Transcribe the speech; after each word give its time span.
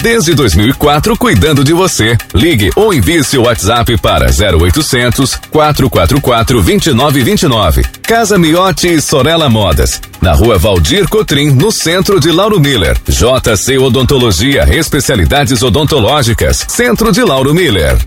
Desde 0.00 0.32
2004, 0.32 1.16
cuidando 1.16 1.64
de 1.64 1.72
você. 1.72 2.16
Ligue 2.32 2.70
ou 2.76 2.94
envie 2.94 3.24
seu 3.24 3.42
WhatsApp 3.42 3.98
para 3.98 4.26
0800 4.26 5.34
444 5.50 6.62
2929. 6.62 7.82
Casa 8.02 8.38
Miotti 8.38 8.86
e 8.94 9.00
Sorella 9.00 9.48
Modas. 9.50 10.00
Na 10.22 10.32
rua 10.32 10.56
Valdir 10.56 11.08
Cotrim, 11.08 11.50
no 11.50 11.72
centro 11.72 12.20
de 12.20 12.30
Lauro 12.30 12.60
Miller. 12.60 12.96
JC 13.08 13.76
Odontologia, 13.78 14.68
especialidades 14.72 15.62
odontológicas. 15.62 16.64
Centro 16.68 17.10
de 17.10 17.22
Lauro 17.22 17.52
Miller. 17.52 17.98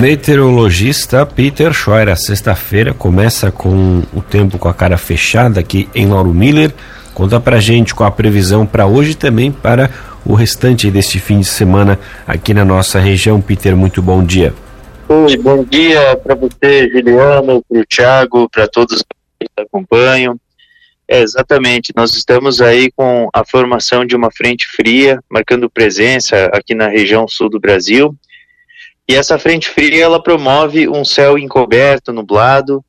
Meteorologista 0.00 1.26
Peter 1.26 1.72
Scheuer. 1.74 2.16
Sexta-feira 2.16 2.94
começa 2.94 3.50
com 3.50 4.02
o 4.14 4.22
tempo 4.22 4.58
com 4.58 4.68
a 4.68 4.74
cara 4.74 4.96
fechada 4.96 5.60
aqui 5.60 5.86
em 5.94 6.06
Lauro 6.06 6.32
Miller. 6.32 6.72
Conta 7.12 7.38
pra 7.38 7.60
gente 7.60 7.94
com 7.94 8.04
a 8.04 8.10
previsão 8.10 8.66
para 8.66 8.86
hoje 8.86 9.14
também 9.14 9.52
para 9.52 9.88
o 10.24 10.34
restante 10.34 10.90
deste 10.90 11.18
fim 11.18 11.40
de 11.40 11.46
semana 11.46 11.98
aqui 12.26 12.54
na 12.54 12.64
nossa 12.64 12.98
região. 12.98 13.40
Peter, 13.40 13.76
muito 13.76 14.00
bom 14.00 14.24
dia. 14.24 14.54
Oi, 15.08 15.36
bom 15.36 15.62
dia 15.62 16.16
para 16.16 16.34
você, 16.34 16.88
Juliano, 16.88 17.62
para 17.68 17.80
o 17.80 17.84
Thiago, 17.84 18.48
para 18.48 18.66
todos 18.66 19.02
que 19.38 19.46
acompanham. 19.56 20.38
É, 21.06 21.20
exatamente, 21.20 21.92
nós 21.94 22.14
estamos 22.14 22.62
aí 22.62 22.90
com 22.96 23.28
a 23.32 23.44
formação 23.44 24.06
de 24.06 24.16
uma 24.16 24.30
frente 24.30 24.66
fria, 24.66 25.20
marcando 25.30 25.68
presença 25.68 26.46
aqui 26.46 26.74
na 26.74 26.88
região 26.88 27.28
sul 27.28 27.50
do 27.50 27.60
Brasil. 27.60 28.16
E 29.06 29.14
essa 29.14 29.38
frente 29.38 29.68
fria, 29.68 30.04
ela 30.04 30.22
promove 30.22 30.88
um 30.88 31.04
céu 31.04 31.36
encoberto, 31.36 32.10
nublado, 32.10 32.82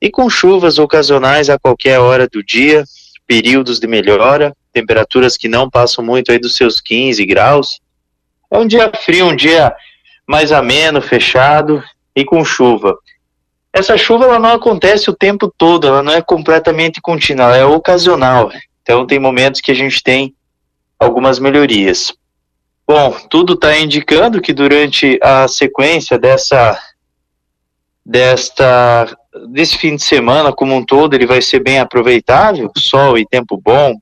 e 0.00 0.08
com 0.08 0.30
chuvas 0.30 0.78
ocasionais 0.78 1.50
a 1.50 1.58
qualquer 1.58 1.98
hora 1.98 2.28
do 2.28 2.44
dia, 2.44 2.84
períodos 3.28 3.78
de 3.78 3.86
melhora, 3.86 4.56
temperaturas 4.72 5.36
que 5.36 5.46
não 5.48 5.68
passam 5.68 6.02
muito 6.02 6.32
aí 6.32 6.38
dos 6.38 6.56
seus 6.56 6.80
15 6.80 7.24
graus. 7.26 7.78
É 8.50 8.58
um 8.58 8.66
dia 8.66 8.90
frio, 9.04 9.26
um 9.26 9.36
dia 9.36 9.74
mais 10.26 10.50
ameno, 10.50 11.02
fechado 11.02 11.84
e 12.16 12.24
com 12.24 12.42
chuva. 12.42 12.96
Essa 13.70 13.98
chuva 13.98 14.24
ela 14.24 14.38
não 14.38 14.52
acontece 14.52 15.10
o 15.10 15.14
tempo 15.14 15.52
todo, 15.56 15.86
ela 15.86 16.02
não 16.02 16.12
é 16.12 16.22
completamente 16.22 17.02
contínua, 17.02 17.44
ela 17.44 17.56
é 17.58 17.64
ocasional. 17.66 18.50
Então 18.82 19.06
tem 19.06 19.18
momentos 19.18 19.60
que 19.60 19.70
a 19.70 19.74
gente 19.74 20.02
tem 20.02 20.34
algumas 20.98 21.38
melhorias. 21.38 22.14
Bom, 22.86 23.14
tudo 23.28 23.52
está 23.52 23.78
indicando 23.78 24.40
que 24.40 24.54
durante 24.54 25.18
a 25.22 25.46
sequência 25.46 26.18
dessa 26.18 26.80
desta 28.04 29.17
desse 29.48 29.76
fim 29.76 29.96
de 29.96 30.02
semana 30.02 30.52
como 30.52 30.74
um 30.74 30.84
todo 30.84 31.14
ele 31.14 31.26
vai 31.26 31.42
ser 31.42 31.60
bem 31.60 31.78
aproveitável, 31.78 32.70
sol 32.76 33.18
e 33.18 33.26
tempo 33.26 33.60
bom, 33.62 33.94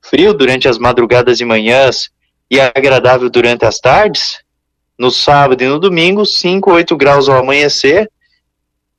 frio 0.00 0.34
durante 0.34 0.68
as 0.68 0.78
madrugadas 0.78 1.40
e 1.40 1.44
manhãs 1.44 2.10
e 2.50 2.60
agradável 2.60 3.30
durante 3.30 3.64
as 3.64 3.78
tardes. 3.78 4.40
No 4.98 5.10
sábado 5.10 5.62
e 5.62 5.66
no 5.66 5.80
domingo, 5.80 6.24
5, 6.24 6.70
8 6.70 6.96
graus 6.96 7.28
ao 7.28 7.38
amanhecer. 7.38 8.10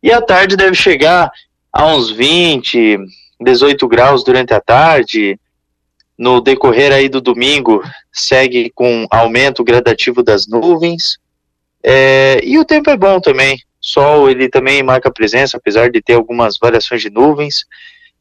E 0.02 0.12
a 0.12 0.22
tarde 0.22 0.58
deve 0.58 0.76
chegar 0.76 1.32
a 1.72 1.86
uns 1.88 2.10
20, 2.10 2.98
18 3.40 3.88
graus 3.88 4.24
durante 4.24 4.54
a 4.54 4.60
tarde. 4.60 5.40
No 6.18 6.42
decorrer 6.42 6.92
aí 6.92 7.08
do 7.08 7.22
domingo, 7.22 7.84
segue 8.12 8.72
com 8.74 9.08
aumento 9.10 9.64
gradativo 9.64 10.24
das 10.24 10.48
nuvens. 10.48 11.18
É, 11.82 12.40
e 12.44 12.58
o 12.58 12.66
tempo 12.66 12.90
é 12.90 12.98
bom 12.98 13.20
também 13.20 13.58
sol 13.84 14.30
ele 14.30 14.48
também 14.48 14.82
marca 14.82 15.12
presença, 15.12 15.58
apesar 15.58 15.92
de 15.92 16.02
ter 16.02 16.14
algumas 16.14 16.58
variações 16.58 17.02
de 17.02 17.10
nuvens. 17.10 17.66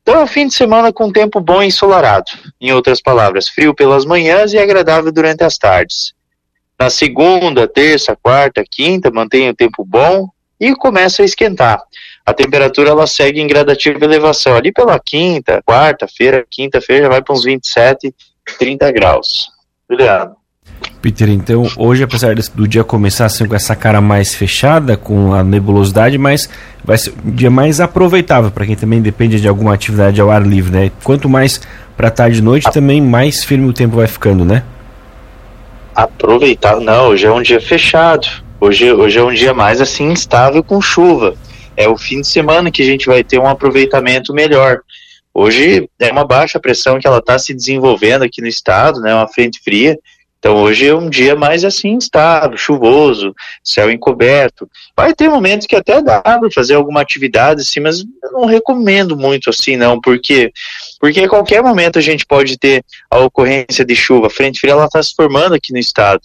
Então 0.03 0.17
é 0.17 0.25
um 0.25 0.27
fim 0.27 0.49
de 0.49 0.55
semana 0.55 0.93
com 0.93 1.13
tempo 1.13 1.41
bom 1.41 1.63
e 1.63 1.69
ensolarado. 1.69 2.27
Em 2.61 2.73
outras 2.73 3.01
palavras, 3.01 3.49
frio 3.49 3.73
pelas 3.73 4.05
manhãs 4.05 4.53
e 4.53 4.59
agradável 4.59 5.13
durante 5.13 5.45
as 5.45 5.57
tardes. 5.57 6.13
Na 6.79 6.91
segunda, 6.91 7.69
terça, 7.69 8.17
quarta, 8.21 8.65
quinta, 8.69 9.11
mantém 9.11 9.49
o 9.49 9.55
tempo 9.55 9.85
bom 9.85 10.29
e 10.59 10.75
começa 10.75 11.23
a 11.23 11.25
esquentar. 11.25 11.81
A 12.27 12.35
temperatura 12.35 12.91
ela 12.91 13.07
segue 13.07 13.41
em 13.41 13.47
gradativa 13.47 14.05
elevação. 14.05 14.57
Ali 14.57 14.73
pela 14.73 14.99
quinta, 14.99 15.63
quarta-feira, 15.65 16.45
quinta-feira 16.51 17.05
já 17.05 17.09
vai 17.09 17.23
para 17.23 17.35
uns 17.35 17.45
27, 17.45 18.13
30 18.59 18.91
graus. 18.91 19.49
Juliano. 19.89 20.42
Peter, 21.03 21.29
então 21.31 21.67
hoje, 21.77 22.05
apesar 22.05 22.33
do 22.55 22.69
dia 22.69 22.85
começar 22.85 23.27
assim 23.27 23.45
com 23.45 23.57
essa 23.57 23.75
cara 23.75 24.01
mais 24.01 24.37
fechada, 24.37 24.97
com 24.97 25.35
a 25.35 25.43
nebulosidade, 25.43 26.17
mas 26.17 26.49
vai 26.85 26.97
ser 26.97 27.13
um 27.27 27.33
dia 27.33 27.51
mais 27.51 27.81
aproveitável 27.81 28.53
para 28.53 28.65
quem 28.65 28.77
também 28.77 29.03
depende 29.03 29.41
de 29.41 29.49
alguma 29.49 29.75
atividade 29.75 30.21
ao 30.21 30.31
ar 30.31 30.47
livre, 30.47 30.71
né? 30.71 30.93
Quanto 31.03 31.29
mais 31.29 31.61
para 31.97 32.09
tarde 32.09 32.39
e 32.39 32.43
noite, 32.43 32.71
também 32.71 33.01
mais 33.01 33.43
firme 33.43 33.69
o 33.69 33.73
tempo 33.73 33.97
vai 33.97 34.07
ficando, 34.07 34.45
né? 34.45 34.63
Aproveitar, 35.93 36.79
não, 36.79 37.09
hoje 37.09 37.27
é 37.27 37.33
um 37.33 37.43
dia 37.43 37.61
fechado. 37.61 38.29
Hoje, 38.61 38.93
hoje 38.93 39.19
é 39.19 39.25
um 39.25 39.35
dia 39.35 39.53
mais 39.53 39.81
assim 39.81 40.13
instável 40.13 40.63
com 40.63 40.81
chuva. 40.81 41.35
É 41.77 41.89
o 41.89 41.97
fim 41.97 42.21
de 42.21 42.29
semana 42.29 42.71
que 42.71 42.81
a 42.81 42.87
gente 42.87 43.07
vai 43.07 43.25
ter 43.25 43.41
um 43.41 43.49
aproveitamento 43.49 44.33
melhor. 44.33 44.79
Hoje 45.35 45.89
é 45.99 46.13
uma 46.13 46.25
baixa 46.25 46.61
pressão 46.61 47.01
que 47.01 47.09
ela 47.09 47.19
está 47.19 47.41
se 47.41 47.53
desenvolvendo 47.53 48.23
aqui 48.23 48.41
no 48.41 48.47
estado, 48.47 49.01
né? 49.01 49.13
Uma 49.13 49.27
frente 49.27 49.61
fria 49.65 49.99
então 50.43 50.57
hoje 50.57 50.89
é 50.89 50.93
um 50.93 51.09
dia 51.09 51.37
mais 51.37 51.65
assim 51.65 51.91
instável, 51.91 52.59
chuvoso, 52.59 53.33
céu 53.63 53.89
encoberto. 53.89 54.69
Vai 54.97 55.15
ter 55.15 55.29
momentos 55.29 55.69
que 55.69 55.77
até 55.77 56.03
dá 56.03 56.21
para 56.21 56.51
fazer 56.53 56.75
alguma 56.75 57.01
atividade 57.01 57.61
assim, 57.61 57.79
mas 57.79 58.01
eu 58.01 58.33
não 58.33 58.45
recomendo 58.45 59.17
muito 59.17 59.51
assim 59.51 59.77
não, 59.77 60.01
porque 60.01 60.53
porque 60.99 61.21
a 61.21 61.29
qualquer 61.29 61.63
momento 61.63 61.97
a 61.97 62.03
gente 62.03 62.27
pode 62.27 62.59
ter 62.59 62.85
a 63.09 63.21
ocorrência 63.21 63.85
de 63.85 63.95
chuva. 63.95 64.27
A 64.27 64.31
frente 64.31 64.59
fria 64.59 64.73
ela 64.73 64.87
está 64.87 65.01
se 65.01 65.15
formando 65.15 65.55
aqui 65.55 65.73
no 65.73 65.79
estado. 65.79 66.23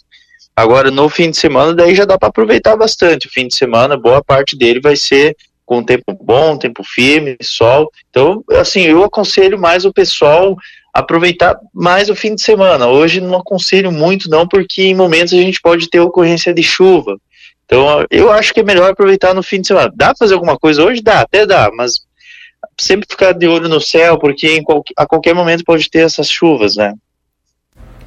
Agora 0.56 0.90
no 0.90 1.08
fim 1.10 1.30
de 1.30 1.38
semana 1.38 1.76
daí 1.76 1.94
já 1.94 2.04
dá 2.04 2.18
para 2.18 2.30
aproveitar 2.30 2.76
bastante. 2.76 3.28
O 3.28 3.32
fim 3.32 3.48
de 3.48 3.56
semana 3.56 3.96
boa 3.96 4.24
parte 4.24 4.58
dele 4.58 4.80
vai 4.80 4.96
ser 4.96 5.38
com 5.64 5.84
tempo 5.84 6.18
bom, 6.20 6.58
tempo 6.58 6.82
firme, 6.84 7.38
sol. 7.44 7.92
Então, 8.10 8.44
assim, 8.54 8.84
eu 8.84 9.04
aconselho 9.04 9.60
mais 9.60 9.84
o 9.86 9.94
pessoal 9.94 10.56
aproveitar 10.98 11.56
mais 11.72 12.10
o 12.10 12.16
fim 12.16 12.34
de 12.34 12.42
semana. 12.42 12.88
Hoje 12.88 13.22
não 13.22 13.38
aconselho 13.38 13.92
muito 13.92 14.28
não, 14.32 14.48
porque 14.48 14.82
em 14.82 14.96
momentos 14.96 15.32
a 15.32 15.38
gente 15.38 15.62
pode 15.62 15.88
ter 15.92 16.00
ocorrência 16.00 16.52
de 16.52 16.64
chuva. 16.64 17.18
Então 17.66 18.04
eu 18.10 18.32
acho 18.32 18.52
que 18.52 18.62
é 18.62 18.64
melhor 18.64 18.90
aproveitar 18.90 19.32
no 19.36 19.44
fim 19.44 19.62
de 19.62 19.68
semana. 19.68 19.94
Dá 19.96 20.08
pra 20.08 20.16
fazer 20.18 20.34
alguma 20.34 20.58
coisa 20.58 20.84
hoje? 20.84 21.04
Dá, 21.04 21.22
até 21.22 21.46
dá, 21.46 21.70
mas 21.72 22.00
sempre 22.80 23.08
ficar 23.08 23.34
de 23.34 23.48
olho 23.48 23.70
no 23.70 23.80
céu, 23.80 24.18
porque 24.18 24.64
qual, 24.64 24.84
a 24.98 25.06
qualquer 25.06 25.36
momento 25.36 25.64
pode 25.64 25.88
ter 25.88 26.00
essas 26.00 26.32
chuvas, 26.32 26.76
né? 26.76 26.96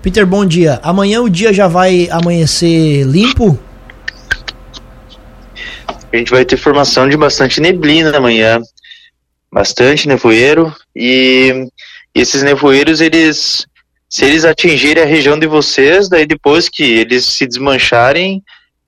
Peter, 0.03 0.27
bom 0.27 0.45
dia. 0.45 0.81
Amanhã 0.83 1.21
o 1.21 1.31
dia 1.31 1.53
já 1.53 1.69
vai 1.69 2.09
amanhecer 2.11 3.05
limpo? 3.05 3.57
A 6.13 6.17
gente 6.17 6.33
vai 6.33 6.45
ter 6.45 6.57
formação 6.57 7.09
de 7.09 7.17
bastante 7.17 7.61
neblina 7.61 8.17
amanhã, 8.17 8.61
bastante 9.53 10.09
nevoeiro 10.09 10.75
e 10.97 11.69
esses 12.15 12.43
nevoeiros, 12.43 13.01
eles, 13.01 13.67
se 14.09 14.25
eles 14.25 14.45
atingirem 14.45 15.03
a 15.03 15.07
região 15.07 15.39
de 15.39 15.47
vocês, 15.47 16.09
daí 16.09 16.27
depois 16.27 16.69
que 16.69 16.83
eles 16.83 17.25
se 17.25 17.47
desmancharem, 17.47 18.43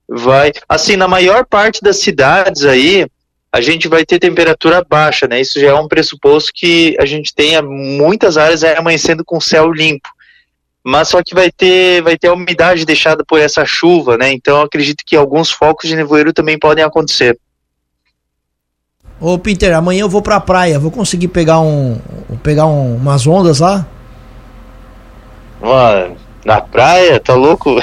vai. 0.08 0.52
Assim, 0.68 0.96
na 0.96 1.08
maior 1.08 1.44
parte 1.46 1.80
das 1.82 1.98
cidades 1.98 2.64
aí, 2.64 3.06
a 3.52 3.60
gente 3.60 3.86
vai 3.86 4.04
ter 4.04 4.18
temperatura 4.18 4.82
baixa, 4.82 5.28
né? 5.28 5.40
Isso 5.40 5.60
já 5.60 5.68
é 5.68 5.74
um 5.74 5.88
pressuposto 5.88 6.50
que 6.54 6.96
a 6.98 7.04
gente 7.04 7.34
tenha 7.34 7.60
muitas 7.62 8.36
áreas 8.36 8.64
amanhecendo 8.64 9.24
com 9.24 9.40
céu 9.40 9.70
limpo. 9.70 10.08
Mas 10.84 11.08
só 11.08 11.22
que 11.22 11.34
vai 11.34 11.50
ter, 11.50 12.02
vai 12.02 12.16
ter 12.16 12.28
a 12.28 12.32
umidade 12.32 12.84
deixada 12.84 13.22
por 13.24 13.38
essa 13.38 13.64
chuva, 13.64 14.16
né? 14.16 14.32
Então 14.32 14.62
acredito 14.62 15.04
que 15.06 15.14
alguns 15.14 15.50
focos 15.50 15.88
de 15.88 15.94
nevoeiro 15.94 16.32
também 16.32 16.58
podem 16.58 16.82
acontecer. 16.82 17.38
Ô 19.22 19.38
Peter, 19.38 19.72
amanhã 19.72 20.00
eu 20.00 20.08
vou 20.08 20.20
pra 20.20 20.40
praia, 20.40 20.80
vou 20.80 20.90
conseguir 20.90 21.28
pegar 21.28 21.60
um. 21.60 21.96
pegar 22.42 22.66
um, 22.66 22.96
umas 22.96 23.24
ondas 23.24 23.60
lá? 23.60 23.86
Mano, 25.60 26.16
na 26.44 26.60
praia, 26.60 27.20
tá 27.20 27.32
louco? 27.32 27.76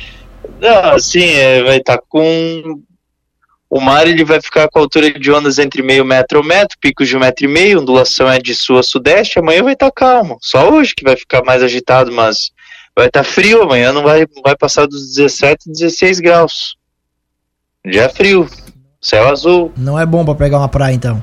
Não, 0.60 0.90
assim, 0.92 1.24
é, 1.24 1.62
vai 1.62 1.78
estar 1.78 1.96
tá 1.96 2.02
com. 2.06 2.82
O 3.70 3.80
mar 3.80 4.06
ele 4.06 4.26
vai 4.26 4.42
ficar 4.42 4.68
com 4.68 4.78
a 4.78 4.82
altura 4.82 5.10
de 5.10 5.32
ondas 5.32 5.58
entre 5.58 5.82
meio 5.82 6.04
metro 6.04 6.42
e 6.44 6.46
metro, 6.46 6.76
picos 6.78 7.08
de 7.08 7.16
um 7.16 7.20
metro 7.20 7.46
e 7.46 7.48
meio, 7.48 7.80
ondulação 7.80 8.28
é 8.28 8.38
de 8.38 8.54
sul 8.54 8.78
a 8.78 8.82
sudeste, 8.82 9.38
amanhã 9.38 9.62
vai 9.62 9.72
estar 9.72 9.90
tá 9.90 9.92
calmo. 9.92 10.36
Só 10.42 10.68
hoje 10.70 10.94
que 10.94 11.02
vai 11.02 11.16
ficar 11.16 11.42
mais 11.42 11.62
agitado, 11.62 12.12
mas 12.12 12.50
vai 12.94 13.06
estar 13.06 13.24
tá 13.24 13.24
frio, 13.24 13.62
amanhã 13.62 13.90
não 13.90 14.02
vai, 14.02 14.26
vai 14.44 14.54
passar 14.54 14.86
dos 14.86 15.14
17, 15.14 15.70
16 15.70 16.20
graus. 16.20 16.76
Dia 17.86 18.10
frio. 18.10 18.46
Céu 19.04 19.28
azul. 19.28 19.70
Não 19.76 20.00
é 20.00 20.06
bom 20.06 20.24
para 20.24 20.34
pegar 20.34 20.56
uma 20.56 20.68
praia 20.68 20.94
então. 20.94 21.22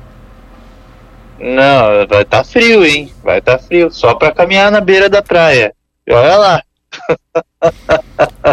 Não, 1.40 2.06
vai 2.08 2.22
estar 2.22 2.24
tá 2.24 2.44
frio, 2.44 2.84
hein? 2.84 3.10
Vai 3.24 3.38
estar 3.38 3.58
tá 3.58 3.64
frio. 3.64 3.90
Só 3.90 4.14
para 4.14 4.30
caminhar 4.30 4.70
na 4.70 4.80
beira 4.80 5.10
da 5.10 5.20
praia. 5.20 5.74
Olha 6.08 6.36
lá. 6.36 6.62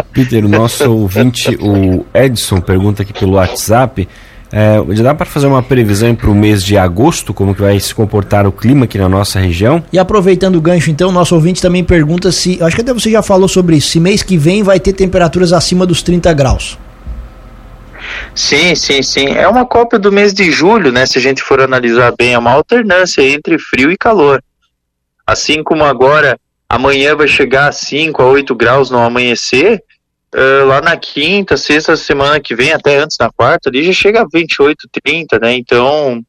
Peter, 0.12 0.44
o 0.44 0.48
nosso 0.48 0.92
ouvinte, 0.92 1.56
o 1.60 2.04
Edson, 2.12 2.60
pergunta 2.60 3.02
aqui 3.02 3.12
pelo 3.12 3.34
WhatsApp 3.34 4.08
É, 4.52 4.82
já 4.96 5.04
dá 5.04 5.14
para 5.14 5.26
fazer 5.26 5.46
uma 5.46 5.62
previsão 5.62 6.12
para 6.12 6.28
o 6.28 6.34
mês 6.34 6.64
de 6.64 6.76
agosto, 6.76 7.32
como 7.32 7.54
que 7.54 7.60
vai 7.60 7.78
se 7.78 7.94
comportar 7.94 8.48
o 8.48 8.52
clima 8.52 8.86
aqui 8.86 8.98
na 8.98 9.08
nossa 9.08 9.38
região? 9.38 9.80
E 9.92 9.98
aproveitando 9.98 10.56
o 10.56 10.60
gancho, 10.60 10.90
então, 10.90 11.12
nosso 11.12 11.36
ouvinte 11.36 11.62
também 11.62 11.84
pergunta 11.84 12.32
se, 12.32 12.60
acho 12.60 12.74
que 12.74 12.82
até 12.82 12.92
você 12.92 13.12
já 13.12 13.22
falou 13.22 13.46
sobre 13.46 13.76
isso, 13.76 13.90
se 13.90 14.00
mês 14.00 14.24
que 14.24 14.36
vem 14.36 14.64
vai 14.64 14.80
ter 14.80 14.92
temperaturas 14.92 15.52
acima 15.52 15.86
dos 15.86 16.02
30 16.02 16.32
graus. 16.32 16.76
Sim, 18.34 18.74
sim, 18.74 19.02
sim. 19.02 19.28
É 19.28 19.46
uma 19.48 19.66
cópia 19.66 19.98
do 19.98 20.12
mês 20.12 20.32
de 20.32 20.50
julho, 20.50 20.92
né? 20.92 21.06
Se 21.06 21.18
a 21.18 21.20
gente 21.20 21.42
for 21.42 21.60
analisar 21.60 22.12
bem, 22.16 22.34
é 22.34 22.38
uma 22.38 22.52
alternância 22.52 23.22
entre 23.22 23.58
frio 23.58 23.90
e 23.90 23.96
calor. 23.96 24.42
Assim 25.26 25.62
como 25.62 25.84
agora, 25.84 26.38
amanhã 26.68 27.14
vai 27.14 27.28
chegar 27.28 27.68
a 27.68 27.72
5 27.72 28.22
a 28.22 28.26
8 28.26 28.54
graus 28.54 28.90
no 28.90 28.98
amanhecer, 28.98 29.82
uh, 30.34 30.66
lá 30.66 30.80
na 30.80 30.96
quinta, 30.96 31.56
sexta 31.56 31.96
semana 31.96 32.40
que 32.40 32.54
vem, 32.54 32.72
até 32.72 32.98
antes 32.98 33.16
na 33.18 33.30
quarta, 33.30 33.68
ali 33.68 33.84
já 33.84 33.92
chega 33.92 34.22
a 34.22 34.26
28, 34.32 34.88
30, 35.02 35.38
né? 35.38 35.54
Então, 35.54 36.22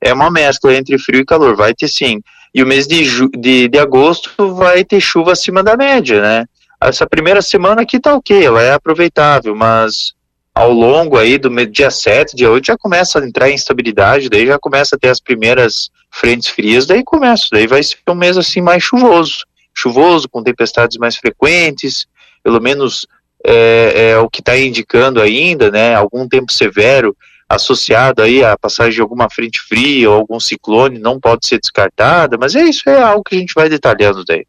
é 0.00 0.12
uma 0.12 0.30
mescla 0.30 0.74
entre 0.74 0.98
frio 0.98 1.20
e 1.20 1.24
calor, 1.26 1.56
vai 1.56 1.74
ter 1.74 1.88
sim. 1.88 2.20
E 2.54 2.62
o 2.62 2.66
mês 2.66 2.86
de, 2.86 3.28
de, 3.36 3.68
de 3.68 3.78
agosto 3.78 4.54
vai 4.54 4.84
ter 4.84 5.00
chuva 5.00 5.32
acima 5.32 5.62
da 5.62 5.76
média, 5.76 6.20
né? 6.20 6.44
Essa 6.80 7.06
primeira 7.06 7.42
semana 7.42 7.82
aqui 7.82 7.98
tá 7.98 8.14
ok, 8.14 8.44
ela 8.44 8.62
é 8.62 8.72
aproveitável, 8.72 9.54
mas 9.54 10.12
ao 10.58 10.72
longo 10.72 11.16
aí 11.16 11.38
do 11.38 11.48
dia 11.66 11.88
7, 11.88 12.34
dia 12.34 12.50
8, 12.50 12.66
já 12.66 12.76
começa 12.76 13.20
a 13.20 13.24
entrar 13.24 13.48
em 13.48 13.54
instabilidade, 13.54 14.28
daí 14.28 14.44
já 14.44 14.58
começa 14.58 14.96
a 14.96 14.98
ter 14.98 15.08
as 15.08 15.20
primeiras 15.20 15.88
frentes 16.10 16.48
frias, 16.48 16.84
daí 16.84 17.04
começa, 17.04 17.46
daí 17.52 17.68
vai 17.68 17.80
ser 17.80 17.96
um 18.08 18.14
mês 18.14 18.36
assim 18.36 18.60
mais 18.60 18.82
chuvoso, 18.82 19.44
chuvoso, 19.72 20.28
com 20.28 20.42
tempestades 20.42 20.98
mais 20.98 21.16
frequentes, 21.16 22.08
pelo 22.42 22.60
menos 22.60 23.06
é, 23.46 24.10
é 24.10 24.18
o 24.18 24.28
que 24.28 24.40
está 24.40 24.58
indicando 24.58 25.22
ainda, 25.22 25.70
né, 25.70 25.94
algum 25.94 26.28
tempo 26.28 26.52
severo 26.52 27.16
associado 27.48 28.20
aí 28.20 28.42
à 28.42 28.58
passagem 28.58 28.94
de 28.94 29.00
alguma 29.00 29.30
frente 29.30 29.60
fria 29.60 30.10
ou 30.10 30.16
algum 30.16 30.40
ciclone 30.40 30.98
não 30.98 31.20
pode 31.20 31.46
ser 31.46 31.60
descartada, 31.60 32.36
mas 32.36 32.56
é 32.56 32.64
isso, 32.64 32.82
é 32.90 33.00
algo 33.00 33.22
que 33.22 33.36
a 33.36 33.38
gente 33.38 33.54
vai 33.54 33.68
detalhando 33.68 34.24
daí. 34.24 34.44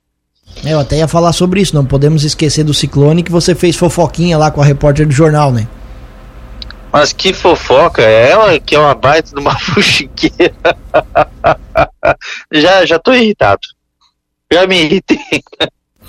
É, 0.65 0.73
eu 0.73 0.79
até 0.79 0.97
ia 0.97 1.07
falar 1.07 1.33
sobre 1.33 1.61
isso, 1.61 1.75
não 1.75 1.85
podemos 1.85 2.23
esquecer 2.23 2.63
do 2.63 2.73
ciclone 2.73 3.21
que 3.21 3.31
você 3.31 3.53
fez 3.53 3.75
fofoquinha 3.75 4.39
lá 4.39 4.49
com 4.49 4.59
a 4.59 4.65
repórter 4.65 5.05
do 5.05 5.13
jornal, 5.13 5.51
né? 5.51 5.67
Mas 6.91 7.13
que 7.13 7.33
fofoca, 7.33 8.01
é 8.01 8.31
ela 8.31 8.59
que 8.59 8.75
é 8.75 8.79
uma 8.79 8.95
baita 8.95 9.33
de 9.33 9.39
uma 9.39 9.57
fuxiqueira. 9.59 10.53
já, 12.51 12.85
já 12.85 12.99
tô 12.99 13.13
irritado. 13.13 13.61
Já 14.51 14.65
me 14.65 14.83
irritei. 14.83 15.43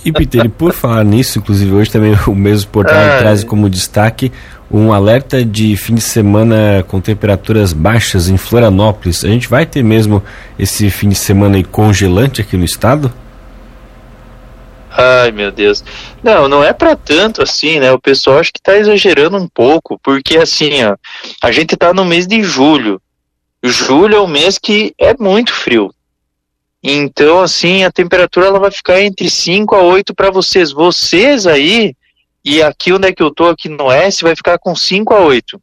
E 0.03 0.11
Peter, 0.11 0.49
por 0.49 0.73
falar 0.73 1.05
nisso, 1.05 1.39
inclusive 1.39 1.73
hoje 1.73 1.91
também 1.91 2.17
o 2.27 2.35
mesmo 2.35 2.71
portal 2.71 2.97
ah, 2.97 3.19
traz 3.19 3.45
como 3.45 3.69
destaque 3.69 4.33
um 4.71 4.93
alerta 4.93 5.45
de 5.45 5.77
fim 5.77 5.95
de 5.95 6.01
semana 6.01 6.85
com 6.89 7.01
temperaturas 7.01 7.73
baixas 7.73 8.29
em 8.29 8.37
Florianópolis. 8.37 9.25
A 9.25 9.29
gente 9.29 9.49
vai 9.49 9.67
ter 9.67 9.83
mesmo 9.83 10.23
esse 10.59 10.89
fim 10.91 11.09
de 11.09 11.17
semana 11.17 11.57
aí 11.57 11.65
congelante 11.65 12.41
aqui 12.41 12.57
no 12.57 12.65
estado? 12.65 13.13
Ai, 15.01 15.33
meu 15.33 15.51
Deus. 15.51 15.83
Não, 16.23 16.47
não 16.47 16.63
é 16.63 16.75
para 16.75 16.95
tanto 16.95 17.43
assim, 17.43 17.81
né? 17.81 17.91
O 17.91 17.99
pessoal 17.99 18.39
acho 18.39 18.53
que 18.53 18.61
tá 18.61 18.77
exagerando 18.77 19.39
um 19.39 19.49
pouco, 19.49 19.99
porque 20.03 20.37
assim, 20.37 20.85
ó, 20.85 20.95
a 21.43 21.51
gente 21.51 21.75
tá 21.75 21.95
no 21.95 22.05
mês 22.05 22.27
de 22.27 22.43
julho. 22.43 23.01
Julho 23.63 24.17
é 24.17 24.21
um 24.21 24.27
mês 24.27 24.59
que 24.59 24.95
é 24.99 25.15
muito 25.19 25.55
frio. 25.55 25.95
Então, 26.83 27.41
assim, 27.41 27.85
a 27.85 27.91
temperatura 27.91 28.47
ela 28.47 28.59
vai 28.59 28.71
ficar 28.71 29.01
entre 29.01 29.31
5 29.31 29.75
a 29.75 29.83
8 29.83 30.15
para 30.15 30.31
vocês. 30.31 30.71
Vocês 30.71 31.47
aí, 31.47 31.95
e 32.45 32.63
aqui 32.63 32.93
onde 32.93 33.09
é 33.09 33.13
que 33.13 33.23
eu 33.23 33.31
tô, 33.31 33.49
aqui 33.49 33.71
no 33.71 33.85
oeste, 33.85 34.25
vai 34.25 34.37
ficar 34.37 34.59
com 34.59 34.77
5 34.77 35.15
a 35.15 35.21
8. 35.21 35.61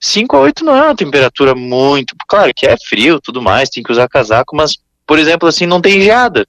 5 0.00 0.36
a 0.36 0.40
8 0.40 0.64
não 0.64 0.74
é 0.74 0.82
uma 0.82 0.96
temperatura 0.96 1.54
muito. 1.54 2.14
Claro 2.26 2.52
que 2.54 2.66
é 2.66 2.76
frio 2.78 3.20
tudo 3.20 3.42
mais, 3.42 3.68
tem 3.68 3.82
que 3.82 3.92
usar 3.92 4.08
casaco, 4.08 4.56
mas, 4.56 4.78
por 5.06 5.18
exemplo, 5.18 5.46
assim, 5.46 5.66
não 5.66 5.80
tem 5.82 6.00
geada, 6.00 6.46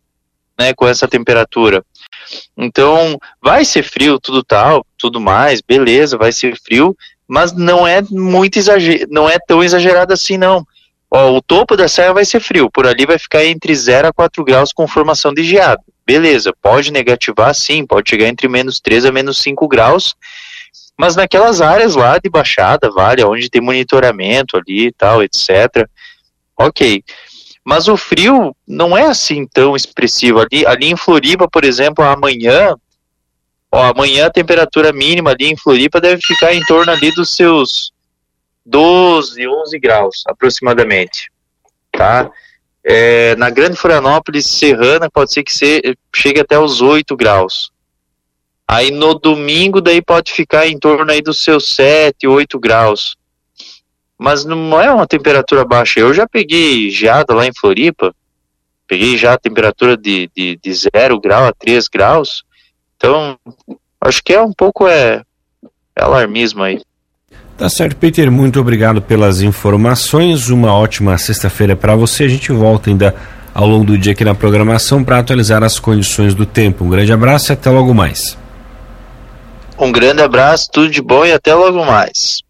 né, 0.58 0.74
com 0.74 0.88
essa 0.88 1.08
temperatura. 1.08 1.84
Então, 2.58 3.18
vai 3.42 3.66
ser 3.66 3.84
frio, 3.84 4.20
tudo 4.20 4.44
tal, 4.44 4.86
tudo 4.98 5.20
mais, 5.20 5.62
beleza, 5.62 6.18
vai 6.18 6.32
ser 6.32 6.58
frio, 6.60 6.96
mas 7.28 7.54
não 7.54 7.88
é 7.88 8.02
muito 8.10 8.58
exager 8.58 9.08
não 9.10 9.30
é 9.30 9.38
tão 9.40 9.64
exagerado 9.64 10.14
assim 10.14 10.38
não. 10.38 10.66
Ó, 11.10 11.38
o 11.38 11.42
topo 11.42 11.76
da 11.76 11.88
serra 11.88 12.14
vai 12.14 12.26
ser 12.26 12.40
frio, 12.40 12.70
por 12.70 12.88
ali 12.88 13.06
vai 13.06 13.20
ficar 13.20 13.44
entre 13.46 13.76
0 13.76 14.08
a 14.08 14.14
4 14.14 14.44
graus 14.44 14.72
com 14.72 14.88
formação 14.88 15.34
de 15.34 15.44
geada. 15.44 15.82
Beleza, 16.06 16.54
pode 16.62 16.92
negativar 16.92 17.54
sim, 17.54 17.86
pode 17.86 18.10
chegar 18.10 18.28
entre 18.28 18.48
menos 18.48 18.80
3 18.80 19.06
a 19.06 19.12
menos 19.12 19.42
5 19.42 19.68
graus, 19.68 20.16
mas 20.98 21.16
naquelas 21.16 21.62
áreas 21.62 21.96
lá 21.96 22.18
de 22.18 22.30
baixada, 22.30 22.90
vale, 22.92 23.24
onde 23.24 23.50
tem 23.50 23.62
monitoramento 23.62 24.58
ali 24.58 24.88
e 24.88 24.92
tal, 24.92 25.24
etc. 25.24 25.88
Ok. 26.58 27.04
Mas 27.64 27.88
o 27.88 27.96
frio 27.96 28.56
não 28.68 28.98
é 28.98 29.06
assim 29.06 29.46
tão 29.46 29.76
expressivo. 29.76 30.40
Ali, 30.40 30.66
ali 30.66 30.88
em 30.88 30.98
Floripa, 30.98 31.48
por 31.48 31.64
exemplo, 31.64 32.04
amanhã, 32.04 32.76
ó, 33.72 33.84
amanhã 33.84 34.26
a 34.26 34.32
temperatura 34.32 34.92
mínima 34.92 35.32
ali 35.32 35.46
em 35.46 35.56
Floripa 35.56 36.02
deve 36.02 36.22
ficar 36.22 36.54
em 36.54 36.64
torno 36.66 36.92
ali 36.92 37.12
dos 37.12 37.36
seus 37.36 37.92
12, 38.66 39.48
11 39.48 39.80
graus 39.80 40.24
aproximadamente, 40.28 41.32
tá? 41.92 42.32
É, 42.84 43.36
na 43.36 43.52
Grande 43.52 43.78
Florianópolis 43.78 44.48
Serrana 44.48 45.08
pode 45.10 45.32
ser 45.32 45.44
que 45.44 45.54
se, 45.54 45.96
chegue 46.16 46.40
até 46.40 46.58
os 46.58 46.82
8 46.82 47.16
graus. 47.16 47.72
Aí 48.68 48.90
no 48.90 49.14
domingo 49.14 49.82
daí 49.82 50.02
pode 50.02 50.32
ficar 50.32 50.68
em 50.68 50.80
torno 50.80 51.12
aí 51.12 51.22
dos 51.22 51.44
seus 51.44 51.76
7, 51.76 52.28
8 52.28 52.60
graus 52.60 53.16
mas 54.22 54.46
não 54.46 54.80
é 54.80 54.92
uma 54.92 55.08
temperatura 55.08 55.66
baixa. 55.66 56.00
Eu 56.00 56.14
já 56.14 56.28
peguei 56.28 56.92
geada 56.92 57.34
lá 57.34 57.48
em 57.48 57.52
Floripa, 57.60 58.14
peguei 58.88 59.18
já 59.18 59.34
a 59.34 59.38
temperatura 59.38 59.98
de, 59.98 60.30
de, 60.36 60.60
de 60.62 60.74
0 60.74 61.20
grau 61.20 61.48
a 61.48 61.52
3 61.52 61.88
graus, 61.88 62.44
então 62.96 63.36
acho 64.00 64.22
que 64.24 64.32
é 64.32 64.40
um 64.40 64.54
pouco 64.54 64.88
é, 64.88 65.24
é 65.96 66.04
alarmismo 66.04 66.62
aí. 66.62 66.80
Tá 67.58 67.68
certo, 67.68 67.96
Peter, 67.96 68.32
muito 68.32 68.60
obrigado 68.60 69.02
pelas 69.02 69.42
informações, 69.42 70.50
uma 70.50 70.72
ótima 70.72 71.18
sexta-feira 71.18 71.76
para 71.76 71.96
você, 71.96 72.26
a 72.26 72.30
gente 72.30 72.52
volta 72.52 72.92
ainda 72.92 73.16
ao 73.56 73.66
longo 73.66 73.86
do 73.86 73.98
dia 73.98 74.12
aqui 74.12 74.24
na 74.24 74.36
programação 74.36 75.04
para 75.04 75.18
atualizar 75.18 75.64
as 75.64 75.80
condições 75.80 76.36
do 76.36 76.46
tempo. 76.46 76.84
Um 76.84 76.90
grande 76.90 77.12
abraço 77.12 77.52
e 77.52 77.54
até 77.54 77.72
logo 77.72 77.92
mais. 77.92 78.38
Um 79.80 79.92
grande 79.92 80.22
abraço, 80.22 80.70
tudo 80.72 80.92
de 80.92 81.02
bom 81.02 81.26
e 81.26 81.32
até 81.32 81.56
logo 81.56 81.84
mais. 81.84 82.44